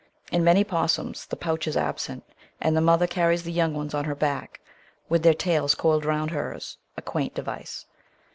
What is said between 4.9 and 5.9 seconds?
with their tails